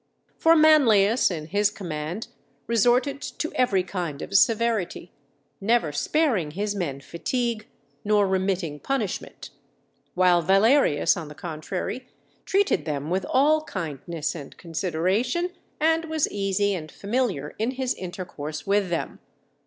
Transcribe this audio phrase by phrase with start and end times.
[0.35, 2.27] For Manlius, in his command,
[2.65, 5.11] resorted to every kind of severity,
[5.61, 7.67] never sparing his men fatigue,
[8.03, 9.51] nor remitting punishment;
[10.15, 12.07] while Valerius, on the contrary,
[12.47, 18.65] treated them with all kindness and consideration, and was easy and familiar in his intercourse
[18.65, 19.19] with them.